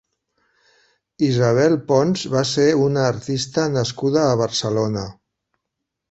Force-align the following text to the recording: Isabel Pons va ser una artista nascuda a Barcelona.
Isabel 1.25 1.75
Pons 1.91 2.23
va 2.35 2.41
ser 2.51 2.65
una 2.85 3.03
artista 3.09 3.65
nascuda 3.75 4.23
a 4.31 4.39
Barcelona. 4.41 5.05